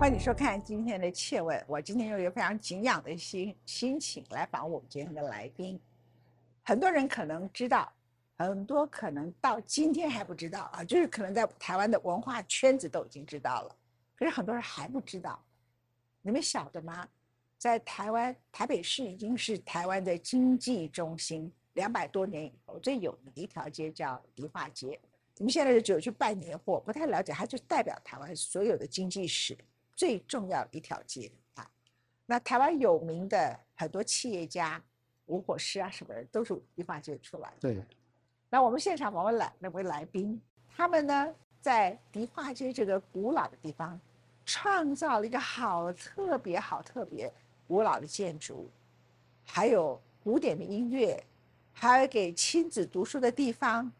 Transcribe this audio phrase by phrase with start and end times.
[0.00, 5.78] 欢迎收看今天的《切问》，我今天用一个非常敬仰的心心情来访我们今天的来宾。
[6.62, 7.92] 很多人可能知道，
[8.38, 13.76] 很多可能到今天还不知道啊，就是可能在台湾的文化圈子都已经知道了，
[14.16, 15.38] 可是很多人还不知道。
[16.22, 17.06] 你们晓得吗？
[17.58, 24.98] 在台湾台北市已经是台湾的经济中心，两百多年以后最有名的一条街叫迪化街。
[25.36, 29.54] 你们现在就只有去办年货，不太了解，它就代表台湾所有的经济史
[29.94, 31.70] 最重要的一条街啊。
[32.26, 34.82] 那台湾有名的很多企业家，
[35.26, 37.56] 吴火师啊什么的，都是迪化街出来的。
[37.60, 37.82] 对，
[38.48, 44.00] 那我们现场我们来那位来宾，他们呢在迪化街这个古老的地方，
[44.44, 47.32] 创造了一个好特别、好特别
[47.68, 48.70] 古老的建筑，
[49.44, 51.22] 还有古典的音乐，
[51.72, 53.90] 还有给亲子读书的地方，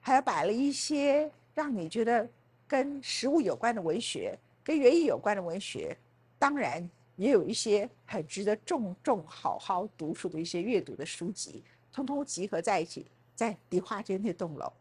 [0.00, 2.28] 还有摆了一些让你觉得
[2.66, 5.96] 跟食物有关的文学，跟园艺有关的文学，
[6.38, 14.72] 当然也有一些很值得重重好好读书的一些阅读的书籍，通通集合在一起，在迪化街那栋楼。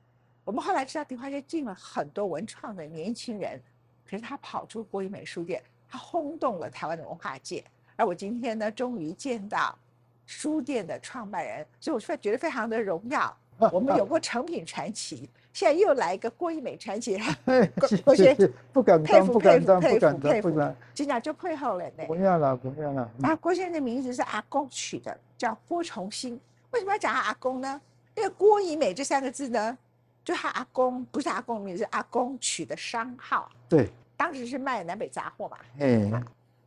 [0.43, 3.61] 我们后来知道，迪化街进了很多文创的年轻人，
[4.05, 7.63] 可是他跑出国语美术店，他轰动了台湾的文化界。
[7.95, 9.77] 而我今天呢，终于见到
[10.25, 13.37] 书店的创办人，所以我非觉得非常的荣耀。
[13.71, 17.19] 我们有过成品传奇，现在又来一个郭一美传奇，
[18.05, 20.75] 郭先生不敢当，不敢当，不敢当，不敢。
[20.93, 22.05] 今天就配合了呢。
[22.07, 23.11] 不要了，不要了。
[23.21, 26.39] 啊，郭先生的名字是阿公取的，叫郭崇新。
[26.71, 27.81] 为什么要讲他阿公呢？
[28.15, 29.77] 因为郭怡美这三个字呢，
[30.23, 33.51] 就他阿公不是阿公的名字，是阿公取的商号。
[33.67, 35.57] 对，当时是卖南北杂货嘛。
[35.79, 36.09] 哎，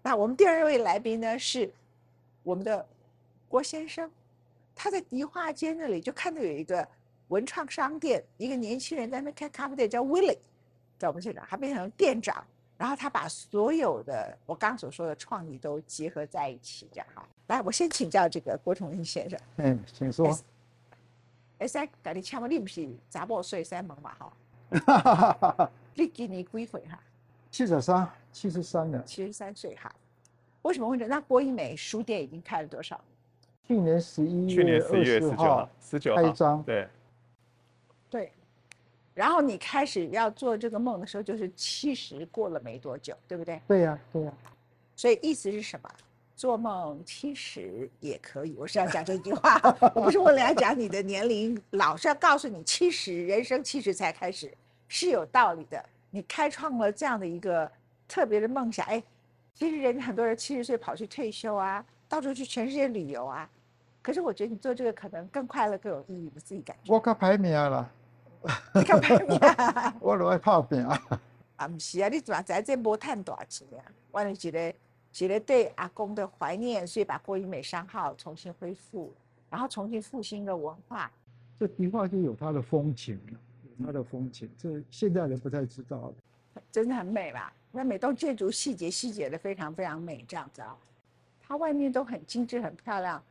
[0.02, 1.70] 那我们第二位来宾呢是
[2.42, 2.86] 我们的
[3.48, 4.10] 郭先生，
[4.74, 6.86] 他在迪化街那里就看到有一个
[7.28, 10.38] 文创商店，一个年轻人在那边开咖啡店，叫 Willie，
[10.98, 12.44] 在我们现场，他变成店长，
[12.76, 17.26] 然后他把所有的我刚刚所说的创意都结合在一起，这样哈。
[17.46, 20.36] 来，我先请教这个郭崇英先生，嗯，请说。
[21.58, 24.32] 哎，在跟你请问你不是查某岁三门嘛哈？
[24.86, 25.70] 哈哈哈哈哈。
[25.94, 26.98] 你今年几岁哈？
[27.50, 29.02] 七十三，七十三了。
[29.04, 29.94] 七十三岁哈。
[30.62, 31.06] 为什么会这？
[31.06, 33.00] 那郭一美书店已经开了多少？
[33.66, 36.62] 去年十一去年十一月十十九号，十九号开张。
[36.64, 36.88] 对，
[39.14, 43.60] 然后你开始要做这个梦的时候，就是七十过了没多久，对不对？
[43.66, 44.32] 对呀，对呀。
[44.96, 45.88] 所以意思是什么？
[46.36, 49.56] 做梦七十也可以，我是要讲这句话，
[49.94, 54.52] 我不是为了要讲你的年龄老，是要告诉你七十，人生七十才开始
[54.88, 55.82] 是有道理的。
[56.10, 57.70] 你开创了这样的一个
[58.08, 59.00] 特别的梦想，哎，
[59.54, 63.48] 其实人很多人七十岁跑去退休啊，到处去全世界旅游啊，
[64.02, 66.92] 可是我觉得你做这个可能更快乐、更有意义，我自己感觉。
[66.92, 67.88] 我较排名啦，
[69.28, 69.38] 你。
[70.00, 71.00] 我都爱拍拼啊。
[71.56, 73.84] 啊，不是啊，你怎在这无赚大钱啊？
[74.10, 74.74] 我是觉得，
[75.12, 79.12] 觉得对阿公的怀念，所以把郭英美商号重新恢复，
[79.48, 81.10] 然后重新复兴的文化。
[81.58, 83.38] 这迪化就有它的风情了，
[83.78, 86.14] 有它的风情，这现在人不太知道了。
[86.70, 87.52] 真的很美吧？
[87.70, 90.76] 那每栋建筑细节细节的非常非常美，这样子啊，
[91.40, 93.22] 它外面都很精致、很漂亮，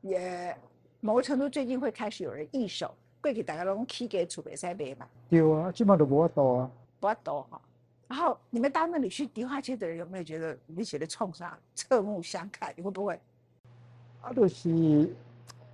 [0.00, 0.56] 也
[1.00, 6.70] 某个程度最近会开始有人易手，贵给大家拢起给储备赛杯嘛，对啊，基本都无法度啊。
[6.98, 7.60] 不要多哈。
[8.08, 12.72] 然后你们到那里去迪化街的人有没有觉得你写的冲上侧目相看？
[12.76, 13.20] 你会不会？
[14.20, 15.14] 啊，就是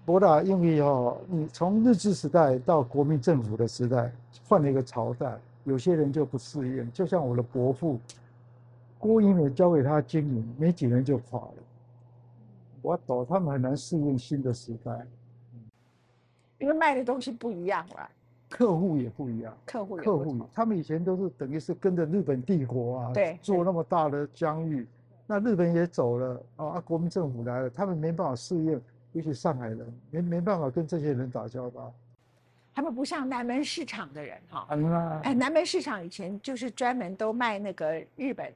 [0.05, 4.13] 不啦，因为哦，你从日治时代到国民政府的时代，
[4.47, 6.93] 换了一个朝代，有些人就不适应。
[6.93, 7.99] 就像我的伯父
[8.99, 11.55] 郭英美交给他经营，没几年就垮了。
[12.83, 15.07] 我懂，他们很难适应新的时代，
[16.59, 18.11] 因为卖的东西不一样了，
[18.49, 19.57] 客户也不一样。
[19.67, 24.87] 客户也客户他们以前都是等于是跟着日本帝国啊，对做那么大的疆域，
[25.27, 28.81] 那日本也走了啊，啊国民政府来了，他们没办法适应，
[29.13, 31.93] 尤其上海人没没办法跟这些人打交道。
[32.75, 34.67] 他们不像南门市场的人哈。
[34.69, 38.53] 啊，南门市场以前就是专门都卖那个日本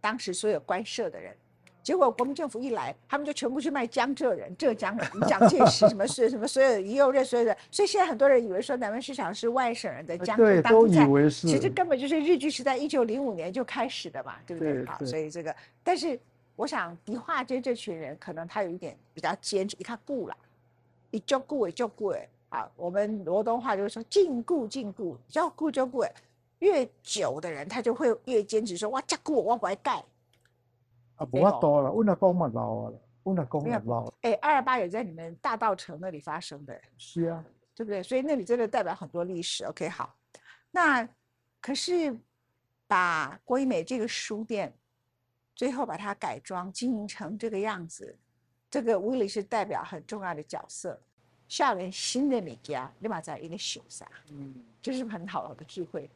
[0.00, 1.34] 当时所有官设的人，
[1.82, 14.84] 结果国民政府一来，他们就全部去卖江浙人、浙江人、蒋介石什么是什么所有一右任所有的，所以现在很多人以为说南门市场是外省人的江浙当地菜，其实根本就是日据时代一九零五年就开始的嘛，对不对？
[14.86, 16.18] 好，所以这个，但是
[16.54, 20.36] 我想迪化街这群人可能他有一点比较坚持，一看顾了，
[21.10, 26.12] 一就顾也就顾哎，啊，我们罗东话就是说禁固禁固，要顾就顾哎，
[26.60, 30.04] 越久的人他就会越坚持说哇这固我不爱盖，
[31.22, 34.12] 啊，无法度啦，阮阿公嘛老啊啦，阮阿公也老。
[34.22, 38.02] 哎，二二八也在你们大道城那里发生的，是啊，对不对？
[38.02, 39.64] 所以那里真的代表很多历史。
[39.64, 40.14] OK，好，
[40.70, 41.08] 那
[41.60, 42.16] 可是
[42.86, 44.72] 把郭一美这个书店
[45.54, 48.18] 最后把它改装经营成这个样子。
[48.70, 50.98] 这个威利是代表很重要的角色。
[51.46, 54.10] 下面新的物件，你马在一个秀啥？
[54.30, 56.08] 嗯，这是很好的智慧。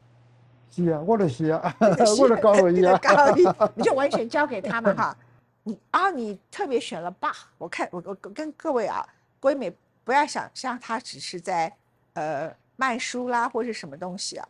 [0.71, 1.75] 是啊，我的是啊，
[2.21, 5.17] 我的 高一啊，高一， 你就完全交给他们哈。
[5.63, 9.07] 你啊，你特别选了 Bach，我看我我跟各位啊，
[9.41, 9.75] 闺美
[10.05, 11.73] 不要想象他只是在
[12.15, 14.49] 呃卖书啦或是什么东西啊。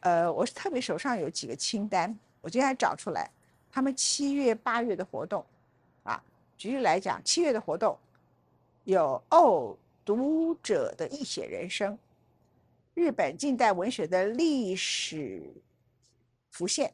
[0.00, 3.30] 呃，我是特别手上有几个清单，我今天找出来，
[3.70, 5.44] 他们七月八月的活动
[6.02, 6.22] 啊。
[6.56, 7.96] 举例来讲，七月的活动
[8.84, 9.76] 有哦。
[10.02, 11.96] 读者的一写人生，
[13.00, 15.42] 日本近代文学的历史
[16.50, 16.92] 浮现，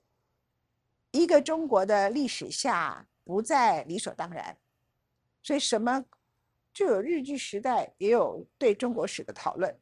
[1.11, 4.56] 一个中国的历史下不再理所当然，
[5.43, 6.05] 所以什么
[6.73, 9.76] 就有日据时代，也有对中国史的讨论，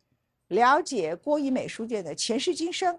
[0.48, 2.98] 了解郭一美书店的前世今生，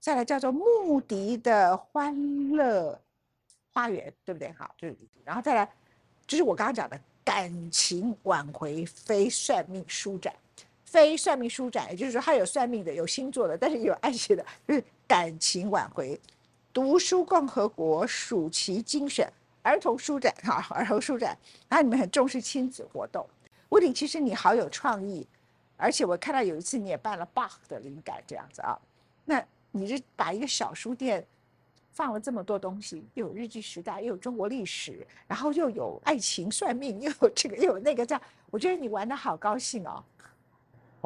[0.00, 3.00] 再来叫做穆迪的欢乐
[3.72, 4.50] 花园，对不对？
[4.54, 4.88] 好，就
[5.22, 5.72] 然后再来，
[6.26, 7.00] 就是我刚刚讲的。
[7.26, 10.32] 感情挽回非算命书展，
[10.96, 16.18] 非算命书展，也就是说，它有算命的，有星座的，但是有爱写的，就是感情挽回。
[16.72, 21.36] 读书共和国暑期精选儿童书展，哈，儿童书展，
[21.68, 23.28] 然后你们很重视亲子活动。
[23.68, 25.26] 屋顶，其实你好有创意，
[25.76, 28.78] 而且我看到有一次你也办了 Bach 的灵感这样子啊，
[29.26, 31.22] 那你是把一个小书店。
[31.92, 40.04] 放了这么多东西，又有日剧时代，又有中国历史，然后又有爱情算命，又有这个又有那个，这样我觉得你玩的好高兴哦，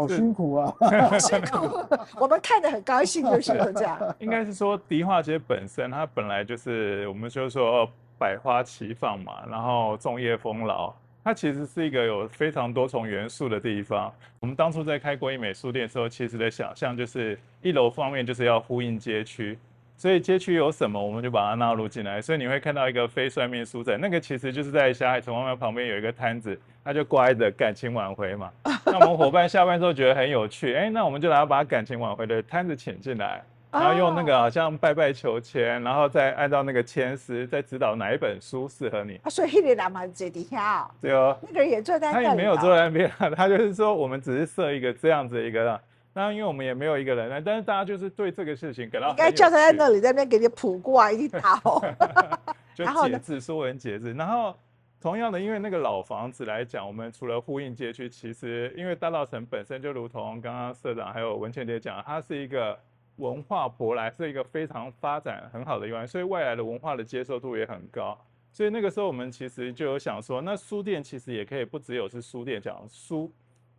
[0.00, 0.75] 好辛苦啊，
[1.19, 1.79] 辛苦，
[2.19, 3.99] 我们看得很高兴，就是这样。
[4.19, 7.88] 应该是说迪化街本身，它本来就是我们就说
[8.19, 14.12] 百花齐放嘛，然后众叶丰饶，它其实是一个有非常多重元素的地方。
[14.41, 19.58] 我们当初在开国艺美术店的时候，其实的想象就是一楼方面就是要呼应街区。
[20.00, 22.23] 所以街区有什么，我们就把它纳入进来。
[22.23, 28.50] 所以你会看到一个非算命书展，那个其实就是在霞海城隍庙旁边有一个摊子，它就乖的感情挽回嘛。
[28.87, 39.20] 那我们伙伴下班之后觉得很有趣，哎，那我们就来把感情挽回的摊子请进来，然后用那个好像拜拜求签，然后再按照那个签诗，再指导哪一本书适合你。
[39.29, 45.79] 所以那个人嘛在底下，对哦，那个人也坐在，他也没有坐在那边，他就是说我们只是设一个这样子一个。
[46.12, 51.81] 那因为我们也没有一个人来，但是大家就是对这个事情感到应该叫他在那里，在那边给你卜卦一套，
[52.75, 54.12] 就 节制，说文节制。
[54.15, 54.55] 然后
[55.01, 62.77] 同样的，因为那个老房子来讲，我们除了呼应街区，其实因为大稻城本身就如同刚刚社长还有文倩姐讲，它是一个
[63.17, 68.19] 文化舶来，是一个非常发展很好的地方，所以外来的文化的接受度也很高。
[68.53, 73.33] 所以那个时候我们其实就有想说，那书店其实也可以不只有是书店讲书，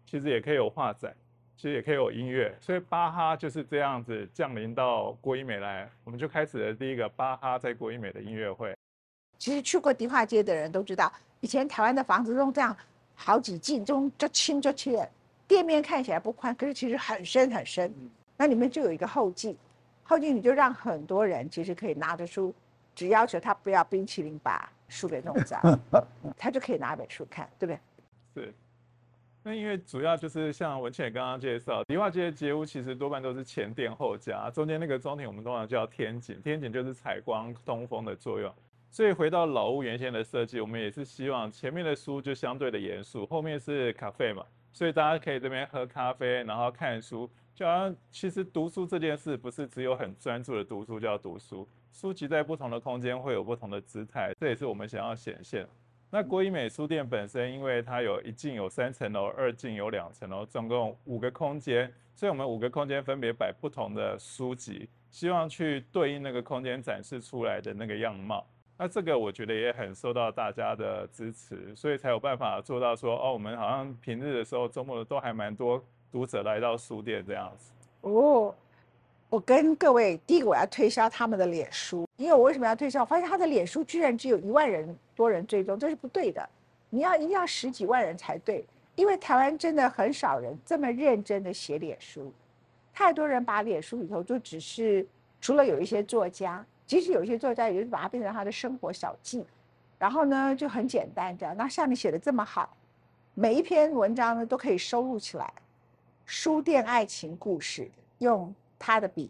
[0.05, 1.13] 其实也可以有画展。
[1.61, 8.75] 其实也可以有音乐，所以巴哈就是这样子降临到郭一美来，我们就开始了第一个巴哈在郭一美的音乐会。
[9.37, 12.75] 其实去过迪化街的人都知道，以前台湾的房子都这样，
[13.13, 15.07] 好几进中就轻就轻，
[15.47, 17.93] 店面看起来不宽，可是其实很深很深。
[18.35, 19.55] 那里面就有一个后进，
[20.01, 22.51] 后进你就让很多人其实可以拿着书，
[22.95, 25.61] 只要求他不要冰淇淋把书给弄脏，
[26.35, 27.79] 他就可以拿本书看，对不
[28.33, 28.45] 对？
[28.45, 28.53] 是。
[29.43, 38.53] 那因为主要就是像文倩刚刚介绍，迪化街的街屋其实多半都是前店后家，中间那个中庭我们通常叫天井，天井就是采光通风的作用。
[38.91, 55.65] 所以回到老屋原先的设计，我们也是希望前面的书就相对的严肃，后面是咖啡嘛，所以大家可以这边喝咖啡，然后看书，就好像其实读书这件事不是只有很专注的读书叫读书，书籍在不同的空间会有不同的姿态，这也是我们想要显现。
[56.13, 68.45] 那国医美书店本身，因为它有一进有三层楼，二进有两层楼，总共五个空间，所以我们五个空间分别摆不同的书籍，希望去对应那个空间展示出来的那个样貌。
[68.77, 77.71] 那这个我觉得也很受到大家的支持，所以才有办法做到说，哦，我们好像平日的时候、周末都还蛮多读者来到书店这样子。
[78.01, 78.53] 哦。
[79.31, 82.99] 我跟各位，第一个我要推销他们的脸书，因为我为什么要推销？
[82.99, 86.49] 我发现他的脸书居然只有一万人多人追踪，这是不对的。
[86.89, 92.29] 你要一定要十几万人才对，因为台湾真的很少人这么认真的写脸书，
[92.93, 95.07] 太多人把脸书里头就只是
[95.39, 99.45] 除了有一些作家，即使有一些作家，也就是把它变成他的生活小记，
[99.97, 101.55] 然后呢就很简单这样。
[101.55, 102.75] 那像你写的这么好，
[103.33, 105.53] 每一篇文章呢都可以收录起来，
[106.25, 108.53] 书店爱情故事用。
[108.83, 109.29] 他的笔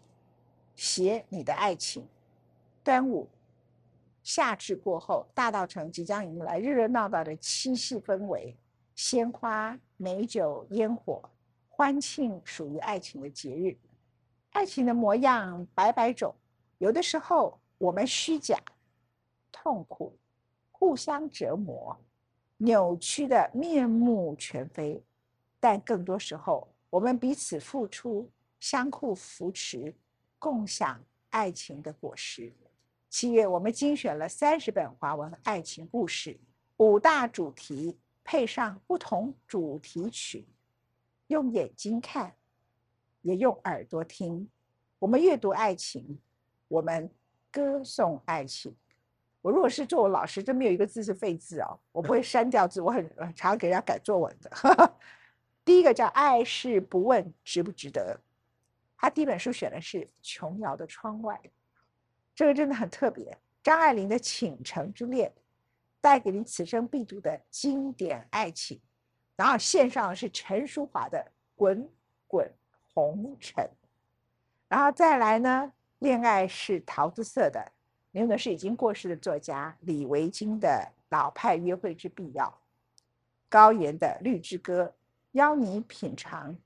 [0.74, 2.08] 写你的爱情，
[2.82, 3.28] 端午
[4.22, 8.56] 夏至过后，大道城即将迎来热热闹闹的七夕氛围，
[8.94, 11.22] 鲜花、美酒、烟火，
[11.68, 13.76] 欢庆属于爱情的节日。
[14.52, 16.34] 爱情的模样百百种，
[16.78, 18.58] 有的时候我们虚假，
[19.50, 20.16] 痛苦，
[20.70, 21.94] 互相折磨，
[22.56, 25.02] 扭曲的面目全非。
[25.60, 28.30] 但更多时候，我们彼此付出，
[28.62, 29.92] 相互扶持，
[30.38, 32.52] 共享爱情的果实。
[33.08, 36.38] 七月，我们精选了三十本华文爱情故事，
[36.76, 40.46] 五大主题配上不同主题曲，
[41.26, 42.36] 用眼睛看，
[43.22, 44.48] 也用耳朵听。
[45.00, 46.20] 我们阅读爱情，
[46.68, 47.10] 我们
[47.50, 48.72] 歌颂爱情。
[49.40, 54.96] 我如果是作文老师，真没有一个字是废字哦，我不会删掉字，我很常给人家改作文的。
[55.66, 58.16] 第一个叫《爱是不问值不值得》，
[59.02, 61.34] 他第一本书选的是琼瑶的《窗外》，
[62.36, 63.36] 这个真的很特别。
[63.60, 65.28] 张爱玲的《倾城之恋》，
[66.00, 68.80] 带给你此生必读的经典爱情。
[69.34, 71.18] 然后线上是陈淑华的
[71.56, 71.90] 《滚
[72.28, 72.48] 滚
[72.94, 73.64] 红尘》。
[74.68, 77.72] 然后再来呢，恋爱是桃子色的，
[78.12, 80.68] 用的是已经过世的作家李维京的
[81.08, 82.46] 《老派约会之必要》，
[83.48, 84.84] 高岩的《绿之歌》，
[85.32, 86.56] 邀你品尝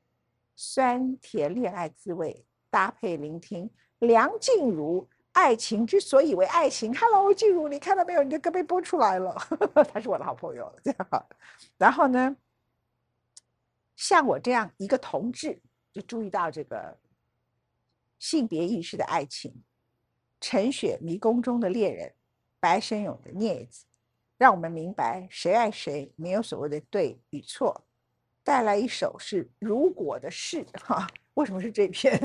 [0.56, 6.92] 酸甜恋爱滋味，搭配聆听梁静茹《爱情之所以为爱情》。
[6.98, 8.22] Hello，静茹，你看到没有？
[8.22, 9.36] 你的歌被播出来了，
[9.92, 10.74] 他是我的好朋友。
[10.82, 11.26] 这样，
[11.78, 12.36] 然后呢，
[13.94, 15.60] 像我这样一个同志，
[15.92, 16.98] 就注意到这个。
[18.18, 19.62] 性别意识的爱情，
[20.40, 22.14] 陈雪迷宫中的恋人，
[22.58, 23.84] 白神勇的镊子，
[24.38, 27.85] 让我们明白谁爱谁没有所谓的对与错。
[28.46, 32.16] 带来一首是如果的事 哈，为什么是这篇？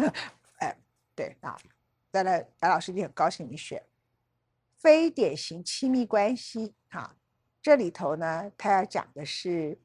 [0.59, 0.77] 哎，
[1.15, 1.57] 对啊，
[2.11, 3.83] 带来白老师，一定很高兴你选
[4.77, 7.15] 非典型亲密关系哈，
[7.59, 9.75] 这里头呢，他要讲的是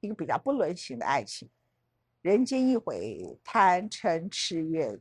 [0.00, 1.46] 一个比较不伦型的爱情。
[2.22, 4.98] 人间一回，贪嗔痴怨，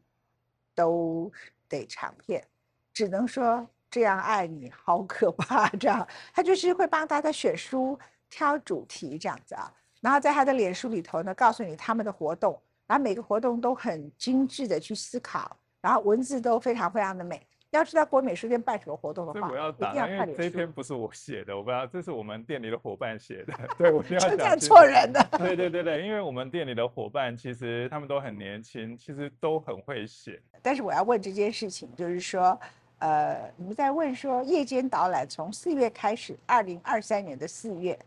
[0.76, 1.32] 都
[1.70, 2.46] 得尝遍。
[2.92, 5.70] 只能说这样爱你好可怕。
[5.70, 7.98] 这样，他就是会帮大家选书、
[8.30, 9.74] 挑主题这样子啊。
[10.02, 17.42] 然后在他的脸书里头呢，告诉你他们的活动，然后每个活动都很精致的去思考，然后文字都非常非常的美。
[17.72, 23.54] 要知道国美书店办什么活动的话，我要打，因为这篇不是我写的，我不知道这是我们店里的伙伴写的。
[23.78, 25.22] 对，我要称赞错人的。
[25.38, 30.42] 对对对对，因为我们店里的伙伴其实他们都很年轻，其实都很会写。
[30.62, 32.58] 但是我要问这件事情，就是说，
[33.00, 38.00] 呃，你们在问说夜间导览从四月开始，二零二三年的四月，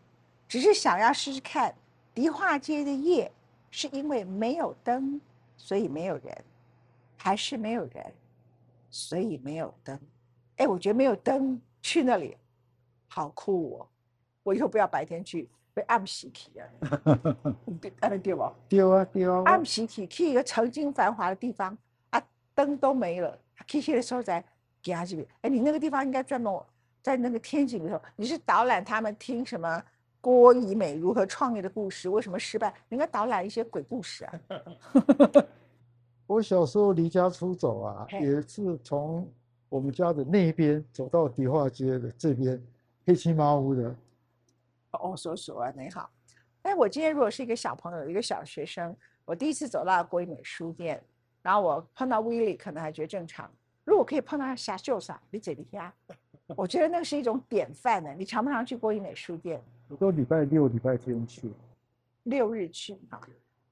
[0.48, 1.74] 只是想要试试看
[2.14, 3.30] 迪化街的夜，
[3.70, 5.20] 是因为没有灯，
[5.56, 6.44] 所以没有人，
[7.16, 8.12] 还是没有人？
[8.90, 10.00] 所以没有灯，
[10.56, 12.34] 哎，我觉得没有灯去那里
[13.06, 13.86] 好酷哦！
[14.42, 16.64] 我以后不要白天去，被暗时去 啊，
[17.78, 18.50] 对，对对不？
[18.66, 19.42] 对啊，对啊。
[19.44, 21.76] 暗时去去一个曾经繁华的地方
[22.08, 22.22] 啊，
[22.54, 24.42] 灯都没了，去去的时候在
[24.82, 25.28] 给他这边。
[25.42, 26.50] 哎，你那个地方应该专门
[27.02, 29.84] 在那个天井里头，你是导览他们听什么
[30.28, 32.68] 郭怡美如何创业的故事，为什么失败？
[32.90, 34.40] 你应该导览一些鬼故事啊。
[36.28, 39.26] 我小时候离家出走啊，也是从
[39.70, 42.62] 我们家的那边走到迪化街的这边，
[43.06, 43.96] 黑漆麻乌的。
[44.90, 46.10] 哦，叔叔啊，你好。
[46.60, 48.94] 哎，我今天如果是一个小朋友，一个小学生，
[49.24, 51.02] 我第一次走到国美书店，
[51.40, 53.50] 然后我碰到威利，可能还觉得正常。
[53.82, 55.90] 如果可以碰到霞秀才，你这里呀，
[56.48, 58.12] 我觉得那是一种典范呢。
[58.12, 59.58] 你常不常去国美书店？
[59.88, 61.50] 我都礼拜六、礼拜天去。
[62.24, 63.20] 六日去啊。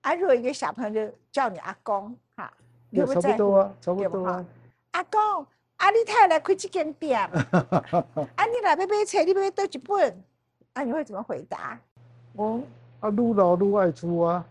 [0.02, 2.52] 啊，如果一个小朋友就叫你阿公哈，
[2.90, 4.44] 你会差不多啊，差不多啊。
[4.92, 5.46] 阿公，
[5.76, 10.22] 阿你太来开这间店， 啊，你来买买菜，你买多几本？
[10.72, 11.78] 啊，你会怎么回答？
[12.34, 12.60] 我
[13.00, 14.46] 啊，愈老愈爱出啊。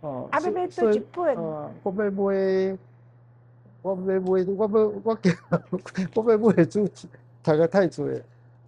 [0.00, 0.28] 哦。
[0.32, 1.36] 啊，买买多几本？
[1.36, 2.78] 啊，我买买，
[3.82, 4.44] 我买买，我要
[5.04, 5.30] 我给，
[6.14, 6.88] 我 买买出，
[7.42, 8.08] 大概太多，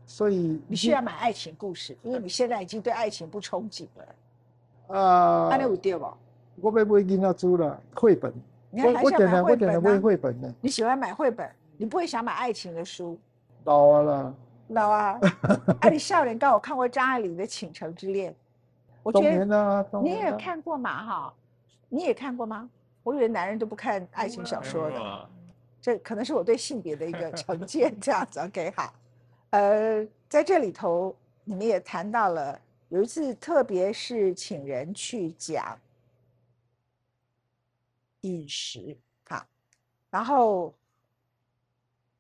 [0.07, 0.61] 所以。
[0.67, 4.97] 你需要买爱情故事，因为你现在已经对爱情不憧憬了。
[4.97, 5.49] 啊。
[5.51, 6.07] 安尼有对不？
[6.63, 8.33] 我要买囡仔书了，绘本。
[8.71, 10.55] 你还想买绘本买绘本呢？
[10.61, 13.19] 你喜欢买绘本，你不会想买爱情的书？
[13.65, 14.35] 老啊了。
[14.69, 15.21] 老啊！
[15.81, 18.33] 哎，你少年刚我看过张爱玲的《倾城之恋》，
[19.03, 21.35] 我觉得你也看过嘛哈？
[21.89, 22.69] 你也看过吗？
[23.05, 25.29] 我以为男人都不看爱情小说的，
[25.81, 27.95] 这可能是我对性别的一个 成见。
[28.01, 28.93] 这样子，OK，好。
[29.51, 35.79] 呃，在这里头，你们也谈到了有一次，特别是请人去讲。
[38.23, 39.47] 饮食，哈，
[40.11, 40.75] 然后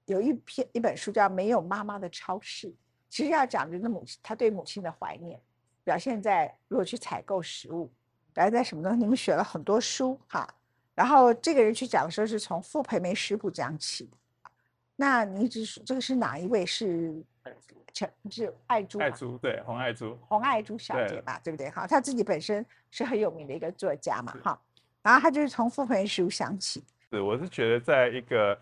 [0.04, 2.68] 有一篇一本书叫《没有妈妈的超市》，
[3.08, 5.40] 其实要讲人的母亲，他对母亲的怀念，
[5.82, 7.90] 表现在如果去采购食物，
[8.32, 8.94] 表现在什么呢？
[8.94, 10.48] 你们选了很多书，哈，
[10.94, 14.08] 然后这个人去讲的时候是从傅培梅食谱讲起，
[14.96, 16.64] 那你只是这个是哪一位？
[16.64, 17.22] 是
[17.92, 18.98] 陈是爱珠？
[18.98, 21.70] 爱珠对红爱珠，洪爱珠小姐对嘛，对不对？
[21.70, 24.58] 哈，她自己本身是很有名的一个作家嘛，是哈。
[25.02, 28.58] 然后她就是从傅培书想起，是我是觉得在一个，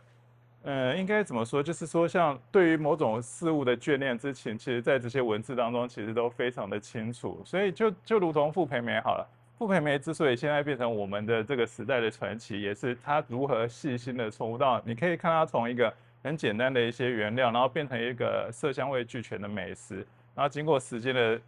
[0.62, 1.62] 呃，应该怎么说？
[1.62, 7.42] 就是说，像对于某种事物的眷恋之情，其实在这些文字当中，其实都非常的清楚。
[7.44, 9.26] 所以就就如同傅培梅好了，
[9.58, 15.92] 傅培梅之所以现在变成我们的这个时代的传奇，也是她如何细心的从到，你可以看她从一个
[16.24, 19.96] 很简单的一些原料，然后变成一个色香味俱全的美食，
[20.34, 21.38] 然后经过时间的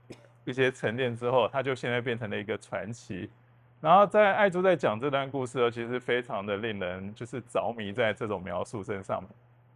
[0.44, 3.28] 一些沉淀之后，它就现在变成了一个传奇。
[3.80, 9.30] 然后在爱珠在讲这段故事的时候，其实非常的令人就是着迷在这种描述身上面，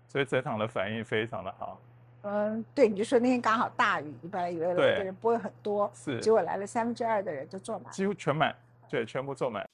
[0.07, 1.81] 所以整场的反应非常的好。
[2.23, 7.91] 嗯，对，你就说那天刚好大雨，你本来以为来的对人不会很多，是结果来了三分之二的人就坐满。
[7.91, 8.55] 几乎全满，
[8.91, 9.67] 对，全部坐满。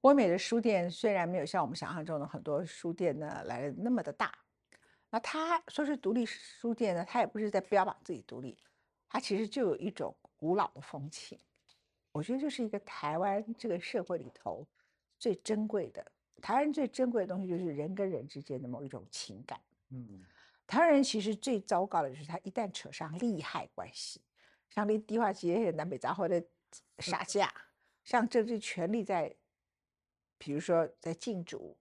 [0.00, 4.32] 欧美的书店虽然没有像我们想象中的很多书店呢来的那么的大，
[5.12, 8.56] 那他说是独立书店呢，他也不是在标榜自己独立，
[9.10, 11.38] 他其实就有一种古老的风情。
[12.12, 14.66] 我觉得这是一个台湾这个社会里头
[15.18, 16.02] 最珍贵的，
[16.40, 19.60] 台湾人最珍贵的东西就是人跟人之间的某一种情感。
[19.90, 20.24] 嗯，
[20.66, 24.22] 台湾人其实最糟糕的就是他一旦扯上利害关系，
[24.70, 26.42] 像你低化街、南北杂货的
[27.00, 27.52] 杀价，
[28.02, 29.36] 像政治权力在，
[30.38, 31.76] 比如说在竞逐，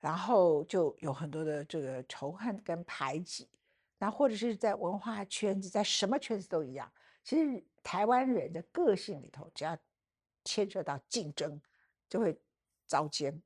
[0.00, 3.46] 然后就有很多的这个仇恨跟排挤，
[3.98, 6.90] 那或者是在文化圈子，在什么圈子都一样。
[7.22, 9.76] 其实台湾人的个性里头，只要
[10.42, 11.60] 牵涉到竞争，
[12.08, 12.36] 就会
[12.86, 13.40] 遭奸。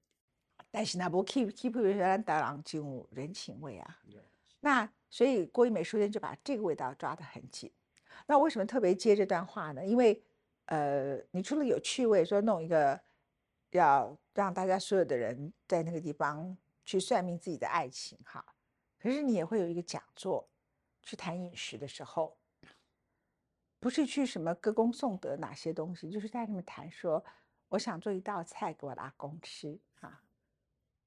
[0.71, 3.99] 但是呢，不 keep keep 原来达郎进入人情味啊。
[4.61, 7.71] 那所以郭一美书店就把这个味道抓得很紧。
[8.27, 9.85] 那为什么特别接这段话呢？
[9.85, 10.23] 因为
[10.67, 12.99] 呃，你除了有趣味，说弄一个
[13.75, 18.45] 要让大家所有的人在那个地方去算命自己的爱情哈，
[18.99, 20.49] 可是你也会有一个讲座，
[21.03, 22.39] 去谈饮食的时候，
[23.81, 27.25] 不是去什么歌功颂德哪些东西，就是在那边谈说，
[27.69, 30.23] 我想做一道菜给我的阿公吃哈，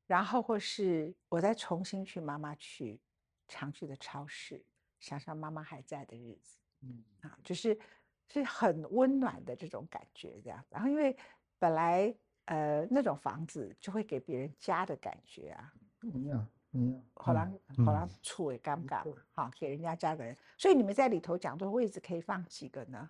[0.06, 2.99] 然后或是我再重新去妈妈去
[3.47, 4.62] 常去的超市，
[4.99, 6.60] 想想妈妈还在的日子。
[6.82, 7.80] 嗯啊，就是
[8.27, 10.63] 是很温暖的这种感觉，这样。
[10.69, 11.17] 然后因为
[11.58, 12.13] 本来
[12.47, 17.01] 呃那种房子就会给别人家的感觉啊，一样一样。
[17.13, 20.36] 好啦嗯好啦嗯，处也尴尬好给人家家的人。
[20.57, 23.10] 所以你们在里头讲座位置可以放几个呢？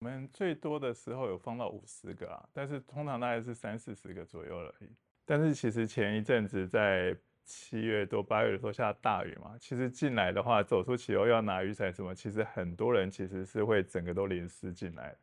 [0.00, 4.90] 我们最多的时候有放到五十个啊，但是通常大概是三四十个左右而已。
[5.24, 15.18] 但是其实前一阵子在七月多八月的时候下大雨嘛，其实进来的话，走出骑楼要拿雨伞什么，其实很多人其实是会整个都淋湿进来的。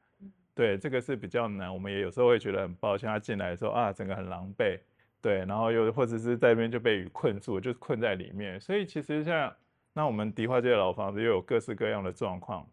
[0.55, 4.79] 对，这个是比较难，我们也有时候会觉得很抱歉，他进来的时候啊，整个很狼狈，
[5.21, 8.57] 对，然后又或者是在那边就被雨困住，就是困在里面。
[8.57, 9.53] 所以其实像
[9.91, 12.65] 那我们迪化街的老房子又有各式各样的状况，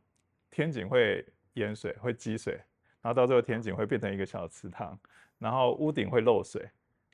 [0.48, 2.54] 天井会淹水，会积水，
[3.00, 4.96] 然后到最后天井会变成一个小池塘，
[5.38, 6.64] 然后屋顶会漏水。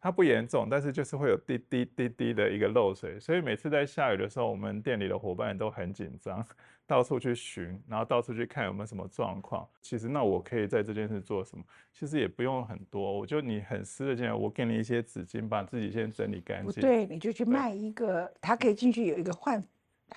[0.01, 6.45] 它不严重，但是就是会有滴滴滴滴的一个漏水，所以每次在下雨的时候，我们店里的伙伴都很紧张，
[6.87, 9.69] 到处去寻，然后到处去看有没有什么状况。
[9.83, 11.65] 其实那我可以在这件事做什么？
[11.93, 16.67] 其实也不用很多，我就你很湿的进来，我给你一些纸巾，把自己先整理干净。
[16.67, 19.63] 不对，你就去卖一个，它可以进去有一个换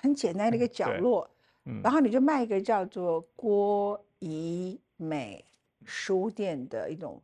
[0.00, 1.28] 很简单的一个角对落，
[1.64, 5.44] 嗯然后你就卖一个叫做郭怡美
[5.84, 7.20] 书店的一种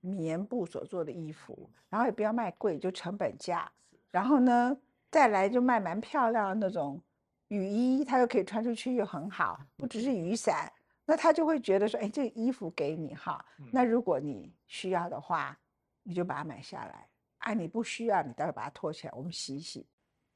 [0.00, 3.70] 棉布所做的衣服，然后也不要卖贵，就成本价。
[4.10, 4.76] 然后呢，
[5.10, 7.00] 再来就卖蛮漂亮的那种
[7.48, 10.72] 雨衣，它又可以穿出去又很好，不只是雨伞。
[11.06, 15.58] 那他就会觉得说，哎，这个衣服给你哈，那如果你需要的话，
[16.04, 17.06] 你就把它买下来。
[17.38, 19.84] 啊，你不需要，你待会把它脱起来，我们洗一洗，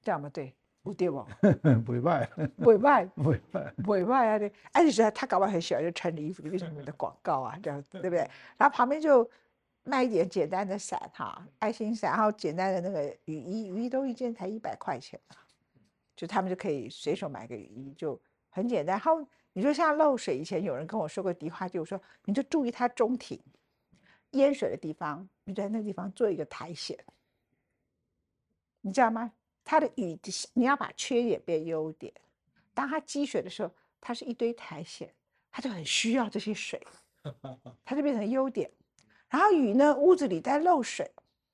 [0.03, 0.29] 这样吗？
[0.31, 1.25] 对，不对不？
[1.85, 3.73] 不会卖，不会卖，不会卖。
[3.85, 4.39] 不会卖啊！
[4.39, 8.29] 对，而且是他搞不好很喜欢就穿着衣服，里面是你们的广告啊，这样子对不对？
[8.59, 9.31] 然后旁边就
[9.85, 15.37] 卖一点简单的伞哈，爱心伞，然后简单的那个雨衣，雨衣都一件才一百块钱啊，
[16.17, 18.95] 就他们就可以随手买个雨衣，就很简单。
[18.97, 23.39] 然后你说像漏水，以前有人跟我说过迪化，就是说你就注意它中庭
[24.31, 26.97] 淹水的地方，你在那地方做一个苔藓，
[28.81, 29.33] 你知道吗？
[29.63, 32.13] 它的雨的你要把缺点变优点。
[32.73, 33.71] 当它积水的时候，
[34.01, 35.09] 它是一堆苔藓，
[35.51, 36.85] 它就很需要这些水，
[37.85, 38.71] 它就变成优点。
[39.31, 41.11] 然后雨呢，屋子里在漏水，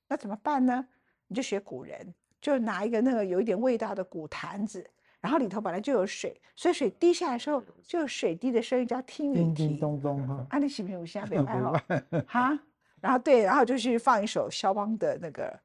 [0.07, 0.85] 那怎么办呢？
[1.27, 4.85] 你就学古人，就拿一个那个有一点味道的古坛子，
[5.19, 9.67] 然后里头本来就有水，所以水滴下来的时候，就有水滴的声音，叫听雨叮啼。
[9.69, 11.81] 叮咚咚哈，啊，你喜不喜欢下北不拍哦？
[11.87, 12.23] 卖。
[12.27, 12.59] 哈，
[12.99, 15.59] 然后对，然后就去放一首肖邦的那个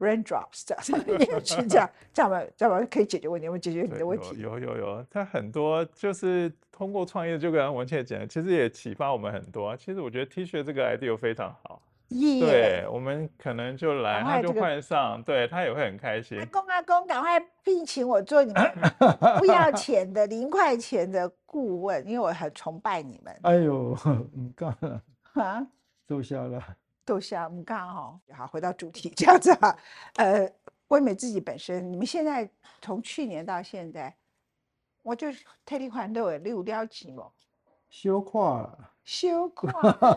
[0.00, 4.36] raindrops 这样， 也是这样，这样吧，这样吧可以解决问题，我解决你的问题。
[4.38, 9.76] 有有有有，他很多就是通过创业，就跟文倩讲，其实也启发我们很多。
[9.76, 16.46] 其实我觉得 T 恤这个 idea 非常好，耶对，我们可能就来，他就换上，对他也会很开心阿。
[16.46, 18.72] 公阿公，赶快聘请我做你们
[19.38, 25.02] 不要钱的零块钱的顾问，因为我很崇拜你们哎呦，唔 干了，
[25.34, 25.66] 啊。
[26.06, 26.60] 坐下了。
[27.04, 28.20] 逗笑，唔干哈。
[28.36, 29.76] 好，回到主题，这样子啊。
[30.16, 30.50] 呃，
[30.88, 32.48] 唯美自己本身，你们现在
[32.80, 34.14] 从去年到现在，
[35.02, 37.32] 我就是特地还都有六了几哦，
[37.88, 39.70] 羞垮了，羞愧，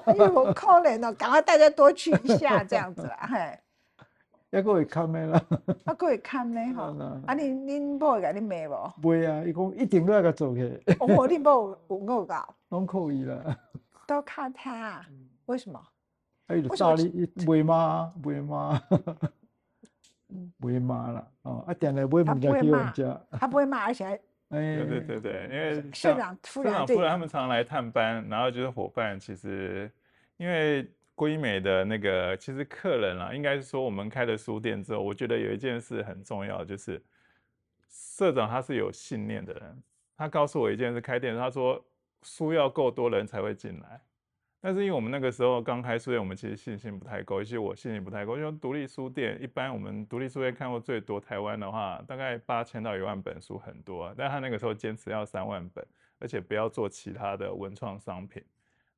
[0.06, 3.60] 哎呦，可怜哦，赶快大家多去一下，这样子啦，嘿。
[4.54, 5.43] 还个会看的啦。
[5.86, 8.93] 啊，各位看咩吼，啊，恁恁某会甲你骂无？
[9.02, 13.58] 袂啊，伊讲一定都要甲做起，我我恁某有恶搞，拢可以啦。
[14.06, 15.06] 都靠他啊，
[15.48, 15.82] 为什么？
[16.54, 18.82] 啊，伊就炸你，卖骂，卖骂，
[20.30, 21.28] 嗯袂骂啦。
[21.44, 23.18] 哦，啊，定来买物件会骂给我们食。
[23.32, 24.13] 他不会骂，而且还
[24.50, 29.92] 哎，对对对对，因为社像长、副社长、夫人他们常来探班，然后就是伙伴，其实
[30.38, 37.02] 因为郭一美的那个，其实客人啊，应该是说我们开了书店之后，我觉得有一件事很重要，就是
[37.89, 39.84] 社长他是有信念的人，
[40.16, 41.84] 他告诉我一件事，开店他说
[42.22, 44.02] 书要够多人才会进来。
[44.65, 48.38] 但是因为我们那个时候刚开书店，我们其实信心不太够，尤其我信心不太够。
[48.38, 55.86] 因为独立书店一般我们独立书店看过最多台湾的话，大概八千到一万本书很多，但他那个时候坚持要三万本，
[56.17, 58.41] 而且不要做其他的文创商品，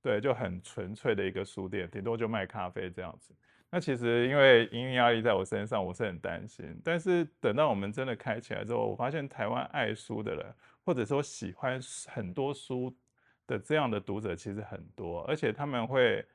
[0.04, 3.34] 对，就很纯粹的一个书店，顶多就卖咖啡这样子。
[3.72, 6.80] 那其实因为营运压力在我身上，我是很担心。
[6.84, 10.46] 但是等到我们真的开起来之后，我发现台湾爱书的人，
[10.86, 12.96] 或者说喜欢很多书
[13.48, 16.26] 的这样的读者其实很多，而且他们会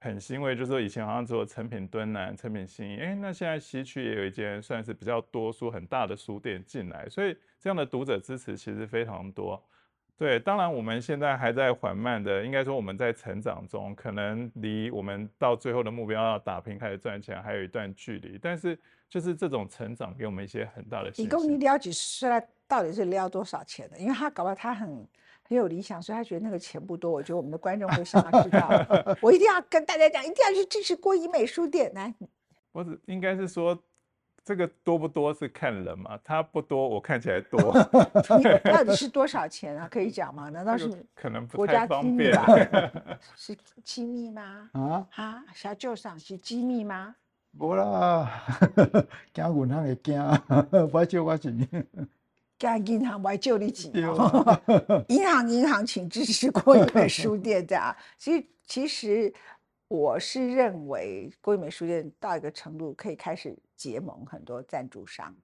[0.00, 9.62] 很欣慰，就是说以前好像只有成品敦南、成品新义，哎，那现在西区也有一间算是比较多书很大的书店进来，所以这样的读者支持其实非常多。
[10.18, 18.76] 对，当然我们现在还在缓慢的，应该说我们在成长中，可能离我们到最后的目标要打拼开始赚钱还有一段距离，但是
[19.08, 21.60] 就是这种成长给我们一些很大的信一共你心。
[21.60, 23.96] 了解出来到底是撩多少钱的？
[23.96, 24.88] 因为他搞不好他很
[25.44, 27.12] 很有理想，所以他觉得那个钱不多。
[27.12, 28.68] 我觉得我们的观众会想要知道，
[29.22, 31.92] 我一定要跟大家讲，一定要去支持郭怡美书店。
[31.94, 32.12] 来，
[32.72, 33.80] 我只应该是说，
[34.44, 37.60] 这个多不多是看人嘛，他不多，我看起来多，
[38.38, 39.86] 你到底是多少钱啊？
[39.90, 40.48] 可以讲吗？
[40.48, 42.32] 难道是这个可能不太家方便。
[42.36, 42.46] 吧？
[43.36, 44.70] 是机密吗？
[44.72, 47.14] 啊，啊，小舅上是机密吗？
[47.58, 48.30] 无啦，
[49.32, 50.22] 惊银行会惊，
[50.92, 51.68] 我借我钱。
[52.58, 54.60] 干银行我还救你几对秒啊，
[55.08, 57.96] 银行银行，请支持郭一美书店的啊。
[58.16, 59.32] 所以其实
[59.88, 65.34] 我是认为郭一美书店到一个程度可以开始结盟很多赞助商，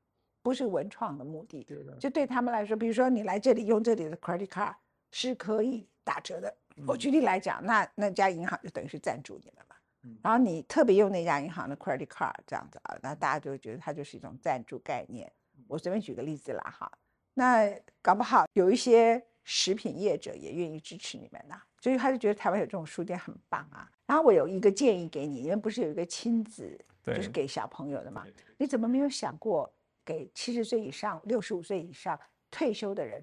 [0.42, 1.66] 不是文创的目的，
[1.98, 4.74] 就对他们来说，比如说你来这里用这里的 credit card
[5.12, 6.54] 是可以打折的。
[6.86, 9.76] 我举例来讲，那那家银行就等于是赞助你们嘛。
[10.02, 15.32] 嗯然后你特别用那家银行的 credit card 这样子啊，那大家就会觉得它就是一种赞助概念。
[15.66, 16.92] 我随便举个例子啦哈，
[17.32, 23.86] 那搞不好有一些食品业者也愿意支持你们呐、所以他就觉得台湾有这种书店很棒啊。
[24.06, 28.24] 然后我有一个建议给你，你们不是有一个亲子，就是对给小朋友的嘛？
[28.56, 29.70] 你怎么没有想过
[30.02, 32.18] 给七十岁以上、六十五岁以上
[32.50, 33.22] 退休的人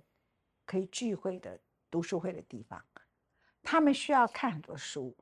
[0.63, 2.79] 可以聚会的读书会的地方？
[3.63, 5.15] 他们需要看很多书，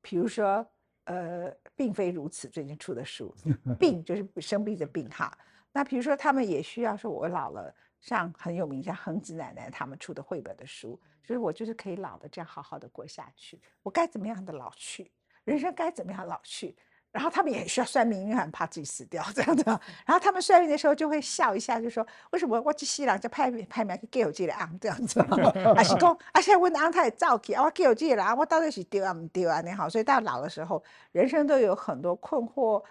[0.00, 0.66] 比如说，
[1.04, 3.34] 呃，并非如此最近出的书，
[3.78, 5.36] 病就是生病的病哈。
[5.72, 15.10] 那比如说，他们也需要说，我老了，像很有名像恒子奶奶他们出的绘本的书，所以我就是可以老的这样好好的过下去，我该怎么样的老去，
[15.44, 16.76] 人生该怎么样老去。
[17.10, 19.64] 然后他们也需要算命，因为很怕自己死掉这样的。
[20.04, 25.18] 然后他们算命的时候就会笑一下，就说：“为什么我去西人就派派命去给我这个昂这样子？
[25.74, 29.62] ”还是讲，啊，现在问昂他也造起，啊，我给我这个人，我到底是丢啊不丢啊？
[29.62, 32.84] 你好，所以到老的时候，人生都有很多困惑，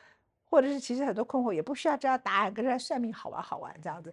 [0.49, 4.11] 或者是其实很多困惑也不需要知道答案，跟着算命好玩好玩这样子。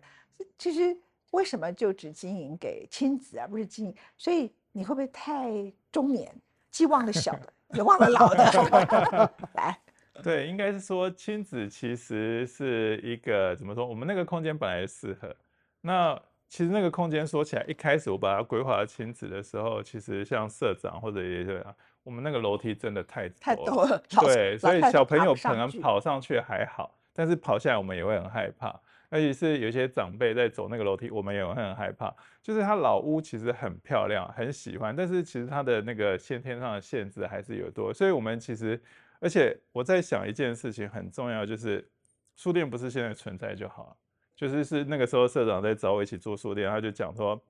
[0.59, 0.97] 其实
[1.33, 3.95] 为什么就只经营给亲子而，不是经营？
[4.17, 5.51] 所以你会不会太
[5.91, 6.35] 中年，
[6.71, 9.33] 既忘了小的，也忘了老的？
[9.55, 9.79] 来。
[10.23, 13.85] 对，应该是说亲子其实是一个怎么说？
[13.85, 15.35] 我们那个空间本来适合。
[15.81, 16.17] 那
[16.49, 21.67] 其实那个空间说起来，一开始我把它规划亲子的时候，其实像社长或者也是
[22.05, 28.81] 我们那个楼梯真的太太多多了对，所以小朋友可能跑上去还好，但是跑下来我们也会很害怕。
[29.15, 32.13] 而且是有些长辈在走那个楼梯，我们也会很害怕。
[32.43, 38.83] 就是他老屋其实很漂亮，很喜欢，但是其实它的那个先天上的限制还是有多，所以我们其实，
[39.21, 41.89] 而且我在想一件事情很重要，就是
[42.35, 43.97] 书店不是现在存在就好，
[44.35, 47.41] 就是是那个时候社长在找我一起做书店，他就讲说。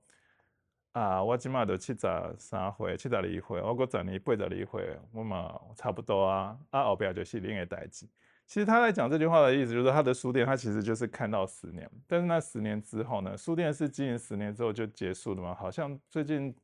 [0.95, 1.99] 啊，我今嘛都七十
[2.37, 6.57] 三岁，七十二岁，我过十年八十二岁，我嘛差不多啊。
[6.69, 8.07] 啊，后边就是另一代志。
[8.47, 11.89] 其实他在讲这句话的意思，就是说他的书店，他其实就是看到十年。
[12.07, 13.35] 但是那十年之后呢？
[13.35, 15.55] 书店是经营十年之后就结束了吗？
[15.55, 16.55] 好像最近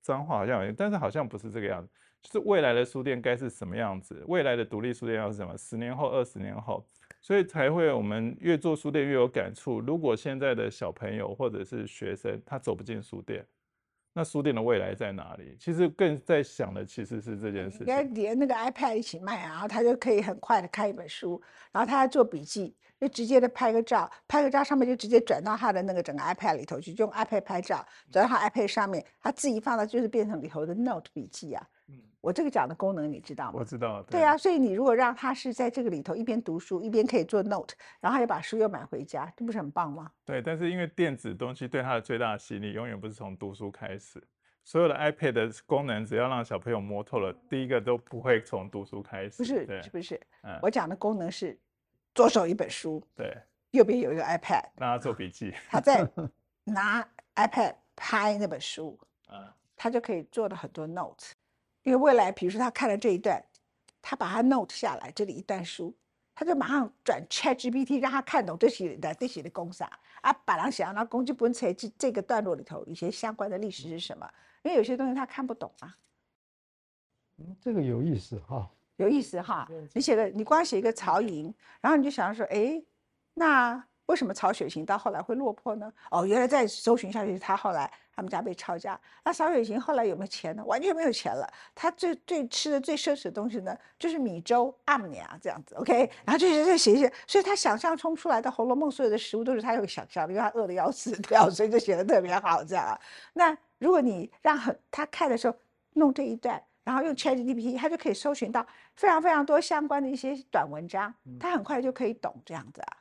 [0.00, 1.90] 脏话好像有，但是好像不是这个样子。
[2.22, 4.24] 就是未来的书店该是什么样子？
[4.28, 5.56] 未来的独立书店要是什么？
[5.56, 6.86] 十年后、二十年后，
[7.20, 9.80] 所以才会我们越做书店越有感触。
[9.80, 13.46] 如果现在的小朋友或者是学生他走不进书店，
[14.12, 15.56] 那书店的未来在哪里？
[15.58, 17.86] 其实更在想的其实是这件事情。
[17.86, 31.64] 该连那个 iPad 一起卖，然后他就可以很快的看一本书，然后他做笔记，就直接的拍个照，拍个照上面就直接转到他的那个整个 iPad 里头去，就用 iPad 拍照，转到他 iPad 上面，他自己放到就是变成里头的 Note 笔记啊。
[32.20, 33.52] 我这个讲的功能你知道吗？
[33.54, 34.02] 我知道。
[34.02, 40.10] 对啊，所以你如果让他是在这个里头一边读书一边可以做 note，然后又把书又买回家，这不是很棒吗？
[40.24, 44.22] 对，但是因为电子东西对他的最大的吸引力永远不是从读书开始，
[44.64, 49.38] 所有的 iPad 的功能只要让小朋友摸透了，第一个都不会从读书开始。
[49.38, 50.20] 不是，是不是？
[50.42, 51.58] 嗯，我讲的功能是
[52.14, 53.34] 左手一本书，对，
[53.70, 56.06] 右边有一个 iPad，让他做笔记，他在
[56.64, 57.02] 拿
[57.34, 58.98] iPad 拍那本书，
[59.32, 61.32] 嗯，他就可以做的很多 note。
[61.82, 63.42] 因为未来，比如说他看了这一段，
[64.02, 65.94] 他把它 note 下来，这里一段书，
[66.34, 74.30] 他就马上转 Chat GPT 让他看懂这些的这些的公啥啊，把人想要那工具本册这这个段落里头一些相关的历史是什么？
[74.62, 75.96] 因为有些东西他看不懂啊。
[77.38, 79.68] 嗯，这个有意思哈，有意思哈。
[79.94, 82.82] 你写个，你光写一个曹营，然后你就想说，哎，
[83.34, 83.84] 那。
[84.10, 85.90] 为什么曹雪芹到后来会落魄呢？
[86.10, 88.98] 哦，原来再搜寻下去，他后来他们家被抄家。
[89.24, 90.64] 那曹雪芹后来有没有钱呢？
[90.64, 91.48] 完全没有钱了。
[91.76, 95.76] 他最最吃的最奢侈的东西呢，就是米粥、阿姆尼亚这样子。
[95.76, 103.00] OK，然后就写一写，所以他想象冲出来的《红楼梦》所有的食物都是他有想象的，因为他饿得要死掉，所以就写的特别好这样。
[103.34, 105.56] 那如果你让很他看的时候
[105.92, 112.96] 弄这一段，然后用 ChatGPT，他就可以搜寻到非常非常多相关的一些短文章，他很快就可以懂这样子啊。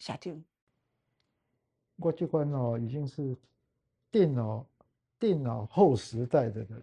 [0.00, 0.44] 下定。
[1.94, 3.36] 我这关哦，已经是
[4.10, 4.66] 电脑
[5.18, 6.82] 电脑后时代的人，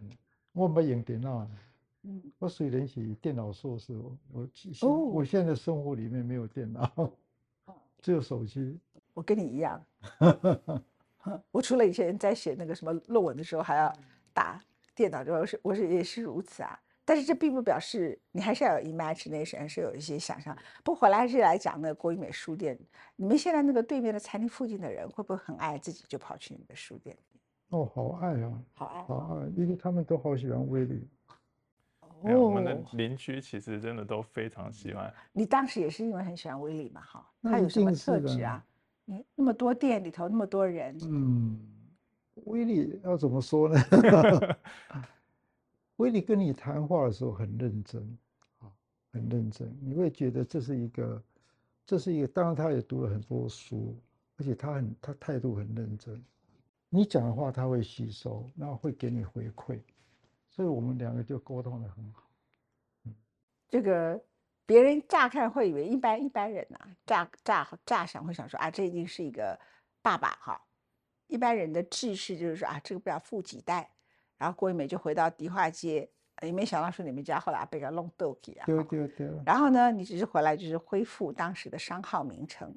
[0.54, 1.46] 我没用电脑。
[2.04, 4.48] 嗯，我虽然是电脑硕士，我
[4.82, 7.12] 我我现在生活里面没有电脑，
[8.00, 8.80] 只有手机。
[9.14, 9.84] 我跟你一样，
[11.52, 13.92] 我除了以前在写那个什么论文的时候还要
[14.32, 14.64] 打
[14.96, 16.80] 电脑，我是我是也是如此啊。
[17.08, 20.54] 但是这并不表示你还是要有 imagination，是有一些想象。
[20.84, 22.78] 不回来是来讲那个国语美书店，
[23.16, 27.16] 你们现在那个对面的餐厅附近的人会不会很爱自己就跑去你的书店？
[27.70, 31.08] 哦，好爱啊，好爱，好爱，因为他们都好喜欢威利。
[32.00, 35.14] 哦，我们的邻居其实真的都非常喜欢。
[35.32, 37.00] 你当时也是因为很喜欢威力嘛？
[37.00, 38.62] 哈，他有什么特质啊？
[39.06, 41.58] 你那么多店里头那么多人，嗯，
[42.44, 43.80] 威力要怎么说呢？
[45.98, 48.18] 威利跟你谈话的时候很认真，
[48.60, 48.72] 啊，
[49.12, 49.76] 很认真。
[49.82, 51.24] 你会觉得这是一个，
[51.86, 52.28] 这是一个。
[52.28, 53.96] 当然，他也读了很多书，
[54.38, 56.24] 而且他很，他态度很认真。
[56.90, 59.82] 你讲的话他会吸收，然后会给你回馈，
[60.50, 62.30] 所以我们两个就沟通的很好。
[63.04, 63.14] 嗯，
[63.68, 64.24] 这个
[64.66, 69.60] 别人乍看会以为一般一般人呐，乍乍乍想会想说啊，这一定是一个
[70.02, 70.62] 爸爸哈。
[71.26, 73.92] 一般人的志士就是说啊，这个不要富几代。
[74.38, 76.10] 然后郭一美就回到迪化街，
[76.42, 78.66] 也没想到说你们家后来被个弄丢去啊。
[78.66, 79.30] 对对对。
[79.46, 82.74] 然后呢，你只是回来就是恢复当时的商号名称，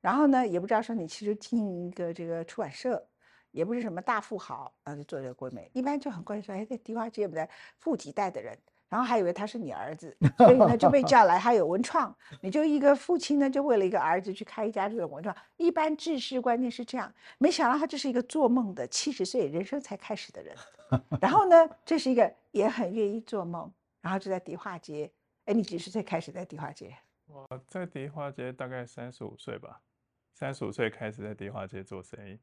[0.00, 3.06] 然后呢，也不知道说你其实经营一个这个出版社，
[3.50, 8.58] 也不是什么大富豪，然后就做这个郭一美，一般就很关心说，哎，在迪化街不在富几代的人。
[8.88, 11.38] 然后还以为他是你儿子，所以呢就被叫来。
[11.38, 15.34] 还有文创，你就一个父亲呢，就为了一个儿子去开一家这种文创。
[15.56, 20.56] 一般治世观念是这样，没想到他这是一个做梦的七十岁人生才开始的人。
[21.20, 23.70] 然后呢，这是一个也很愿意做梦，
[24.00, 25.10] 然后就在迪化街。
[25.46, 26.96] 哎，你几十岁开始在迪化街？
[27.26, 29.80] 我在迪化街大概三十五岁吧，
[30.32, 32.38] 三十五岁开始在迪化街做生意。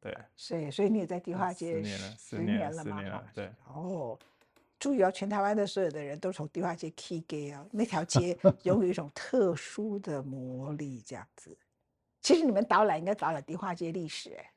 [0.00, 3.50] 对，所以所以你也在迪化街十年了，十年了，十年了，对。
[3.66, 4.16] 哦。
[4.78, 11.56] 注意哦，全台湾的所有的人都从迪化街 K 街哦，那条街 拥有一种特殊的魔力，这样子。
[12.20, 14.52] 其实你们导览应该导览迪化街历史哎。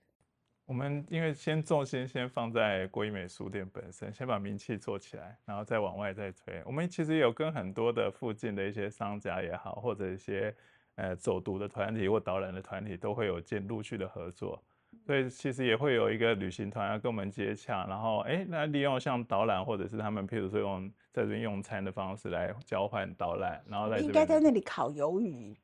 [0.65, 6.61] 我们因为先重心先放在国艺美书店本身，先把名气做起来，然后再往外再推。
[6.65, 10.55] 我们其实有跟很多的附近的一些商家也好，或者一些
[10.95, 14.63] 呃走读的团体或导览的团体，都会有建陆续的合作。
[15.05, 25.57] 所以其实也会有一个旅行团要跟我们接洽，然后哎，那利用像导览或者是他们譬如说用在这边用餐的方式来交换导览，然后在这应该在那里烤鱿鱼、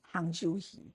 [0.00, 0.90] 杭州鱼，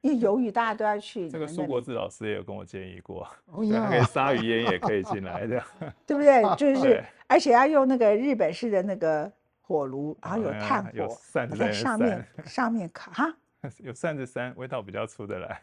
[0.00, 5.66] 因为鱿鱼大家都要去这个苏国志老师也有跟我建议过，哦对，可以呀，鲨鱼烟也可以进来这样。
[6.06, 6.42] 对不对？
[6.56, 13.34] 就是，而且要用那个日本式的那个火炉，然后有炭有火扇子在上面扇上面烤哈。
[13.78, 15.62] 有扇子扇，味道比较出得来。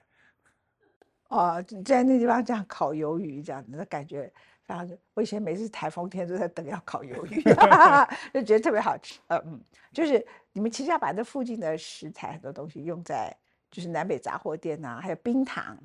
[1.30, 4.32] 哦，在那地方这样烤鱿鱼，这样子的感觉
[4.68, 4.96] 然后。
[5.14, 7.42] 我以前每次台风天都在等要烤鱿鱼，
[8.34, 9.20] 就觉得特别好吃。
[9.28, 9.60] 呃嗯，
[9.92, 13.36] 就是你们其实要把这附近的食材很多东西用在，
[13.70, 15.78] 就是南北杂货店呐、还有冰糖。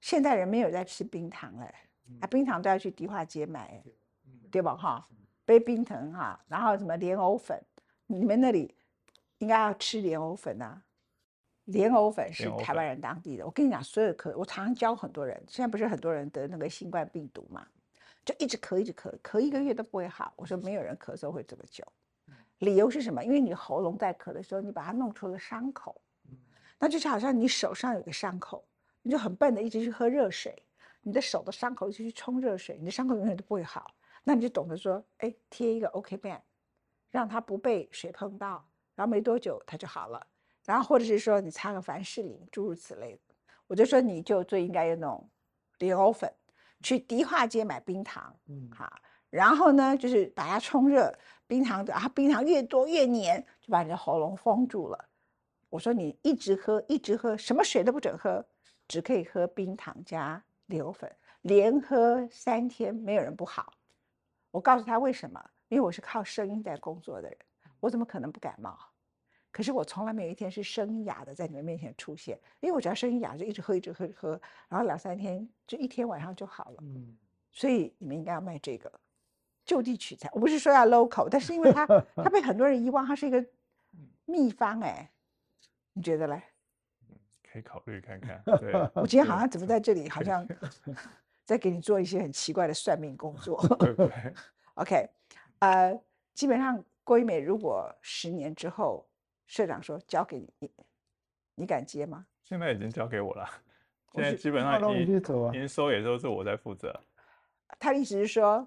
[0.00, 1.66] 现代人没有在吃冰糖了，
[2.20, 3.82] 啊，冰糖都要去迪化街买，
[4.50, 4.74] 对吧？
[4.74, 5.06] 哈，
[5.44, 7.58] 杯冰糖哈，然后什么莲藕粉，
[8.06, 8.74] 你们那里
[9.38, 10.82] 应该要吃莲藕粉啊。
[11.64, 13.46] 莲藕粉是台湾人当地的。
[13.46, 17.66] 我跟你讲，所有咳，我常常教很多人，现在不是很多人得那个新冠病毒嘛，
[18.24, 20.32] 就一直咳，一直咳，咳一个月都不会好。
[20.36, 21.84] 我说没有人咳嗽会这么久，
[22.58, 23.24] 理由是什么？
[23.24, 26.00] 因为你喉咙在咳的时候，你把它弄出了伤口，
[26.78, 28.64] 那就是好像你手上有个伤口，
[29.02, 30.54] 你就很笨的一直去喝热水，
[31.00, 33.94] 你的手的伤口一直去冲热水，你的伤口永远都不会好。
[34.22, 36.40] 那你就懂得说，哎，贴一个 OK band，
[37.10, 40.26] 让它不被水碰到，然后没多久它就好了。
[40.64, 43.34] 然后或者是说你擦个凡士林，诸如此类的。
[43.66, 45.28] 我就说你就最应该用那种
[45.78, 46.32] 莲藕粉，
[46.82, 49.00] 去迪化街买冰糖，嗯哈，
[49.30, 51.12] 然后呢就是把它冲热，
[51.46, 55.08] 冰糖的，然后冰糖越多越黏，就把你的喉咙封住了。
[55.70, 58.46] 我说你一直喝，一直喝，什么水都不准喝，
[58.86, 61.10] 只可以喝冰糖加莲藕粉，
[61.42, 63.72] 连喝三天，没有人不好。
[64.50, 67.38] 我告诉他为什么，因为我是靠声音在工作的人，
[67.80, 68.78] 我怎么可能不感冒？
[69.54, 74.30] 可是我从来没有一天是声音哑的在你们面前出现，因为我只要声音哑就一直喝，一直喝，喝，
[74.68, 76.78] 然后两三天就一天晚上就好了。
[76.80, 77.16] 嗯，
[77.52, 78.92] 所以你们应该要卖这个，
[79.64, 80.28] 就地取材。
[80.32, 81.86] 我不是说要 local，但是因为它
[82.16, 83.46] 它被很多人遗忘，它是一个
[84.24, 85.08] 秘方哎，
[85.92, 86.42] 你觉得嘞？
[87.44, 88.42] 可以考虑看看。
[88.58, 90.44] 对，我今天好像怎么在这里好像
[91.46, 93.64] 在给你做一些很奇怪的算命工作。
[93.78, 94.10] 对对
[94.74, 95.08] OK，
[95.60, 95.96] 呃，
[96.32, 99.06] 基本上郭一美如果十年之后
[99.46, 100.70] 社长说交给你，你
[101.54, 102.26] 你敢接吗？
[102.42, 103.48] 现在已经交给我了，
[104.12, 106.94] 现在基本上营去走啊营收也都是我在负责。
[107.78, 108.66] 他的意思是说，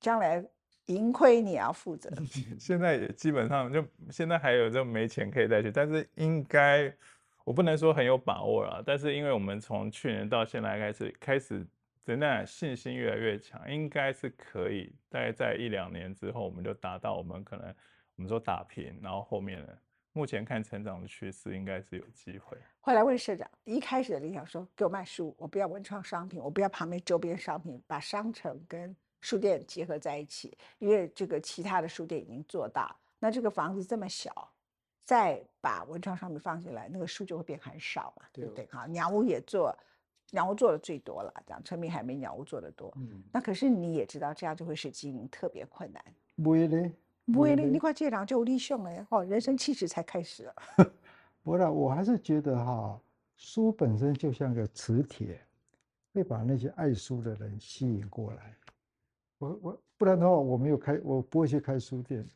[0.00, 0.44] 将来
[0.86, 2.10] 盈亏你要负责。
[2.58, 6.92] 现在也基本上就现在还有就没钱可以再去，但是应该
[7.44, 11.66] 我不能说很有把握了，但是因为我们从去年到现在开始开始
[12.04, 17.74] 真的信心越来越强，应该是可以，大概在一两年之后，我们就达到我们可能
[18.16, 19.68] 我们说打平，然后后面呢，
[20.12, 22.56] 目前看成长的趋势应该是有机会。
[22.80, 32.94] 后来问社长，一开始的理想说给我卖书，我不要文创商品，我不要旁边周边商品，把商城跟书店结合在一起，因为这个其他的书店已经做到。
[33.18, 34.52] 那这个房子这么小，
[35.02, 38.66] 再把文创商品放进来，那个书就会变很少嘛，对不对？
[38.66, 39.74] 对好，鸟屋也做，
[40.30, 42.92] 鸟屋做的最多了，这样陈明还没鸟屋做的多。
[42.96, 46.04] 嗯，那可是你也知道，这样就会使经营特别困难。
[46.42, 46.92] 不会嘞，
[47.32, 50.54] 不会嘞，嘞你快这样就有立项了哦，人生气质才开始了。
[51.42, 53.00] 不然我还是觉得哈，
[53.36, 55.40] 书本身就像个磁铁，
[56.12, 58.56] 会把那些爱书的人吸引过来。
[59.38, 62.26] 我我不然的话，我没有开，我不会去开书店，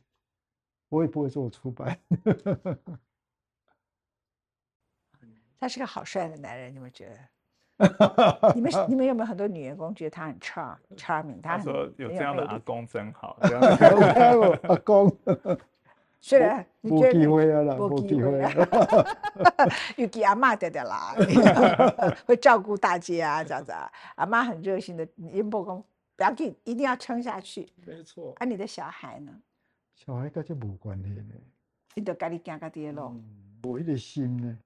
[0.89, 1.99] 我也不会做出版。
[5.59, 7.19] 他是个好帅的男人，你们觉得？
[8.55, 11.41] 你们你们有没有很多女员工觉得他很 charm charming？
[11.41, 15.09] 他说有很这样的阿公真好，这样的阿公，
[16.19, 18.51] 虽然你没觉得机会啊啦，没没机会机会啊
[19.55, 19.67] 啊。
[19.95, 21.15] 有给阿妈的的啦，
[22.27, 23.89] 会照顾大家啊，这样子啊。
[24.15, 25.81] 阿妈很热心的，你不公
[26.17, 27.65] 不要紧，一定要撑下去。
[27.85, 29.31] 没错，啊，你的小孩呢？
[29.95, 31.33] 小孩跟这无关系呢，
[31.95, 33.13] 你就家己行家己的路。
[33.63, 34.57] 无迄个心呢，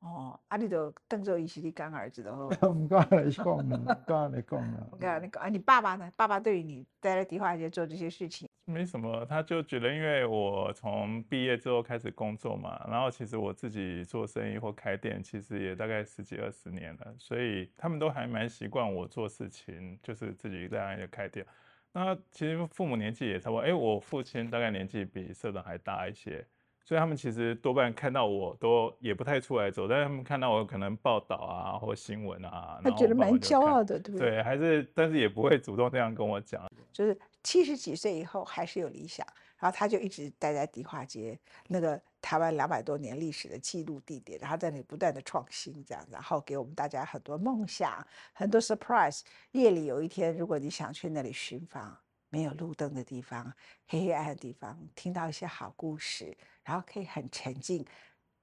[0.00, 2.48] 哦，啊，你就当做伊是你干儿子的好。
[2.70, 4.96] 唔敢来讲，唔敢来讲啊我。
[4.98, 6.10] 跟你讲，啊，你爸爸呢？
[6.16, 21.44] 爸爸对于你待在迪化街做这些事情，没什么，他就觉得，因为我从毕业之后开始工作嘛，然后其实我自己做生意或开店，其实也大概十几二十年了，所以他们都还蛮习惯我做事情，就是自己在那一个开店。
[21.92, 26.46] 那其实父母年纪也差不多，哎，我父亲大概年纪比社长还大一些，
[26.90, 34.30] 所以他们其实多半看到我都也不太出来走，但是他们看到我可能报道啊或新闻啊，他觉得蛮骄傲的，对不对？
[34.30, 36.68] 对，还是但是也不会主动这样跟我讲。
[36.92, 39.24] 就是七十几岁以后还是有理想，
[39.60, 41.38] 然后他就一直待在迪化街
[41.68, 49.20] 那个台湾两百多年历史的记录地点，然后在那里不断的创新，这样，然后给我们大家很多梦想，很多 surprise。
[49.52, 51.96] 夜里有一天，如果你想去那里寻访
[52.30, 53.52] 没有路灯的地方、
[53.86, 57.84] 黑黑暗暗的地方，听到一些好故事，然后可以很沉静，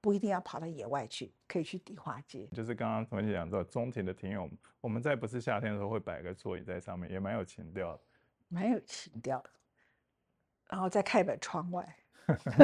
[0.00, 2.46] 不一定要跑到野外去，可以去迪化街。
[2.52, 4.50] 就是刚刚同学讲到中庭的庭院，
[4.80, 8.00] 我们在不是夏天的时候会摆个座椅在上面，也蛮有情调的。
[8.50, 9.50] 蛮有情调的，
[10.70, 11.86] 然后再看一本窗外，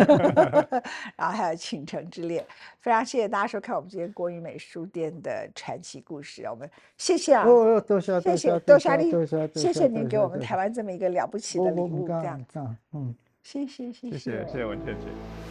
[1.15, 2.43] 然后还有《倾城之恋》，
[2.79, 12.59] 非常谢谢大家收看我们今天国语美书店的传奇故事，我们谢谢啊，哦，多谢谢谢多谢丽多谢，谢谢您给我们台湾这么一个了不起的礼物，这样子，
[12.93, 15.43] 嗯，谢谢谢谢谢谢谢文倩姐。